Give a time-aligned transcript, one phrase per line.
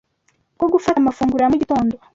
[0.57, 1.93] bwo gufata amafunguro ya mugitondo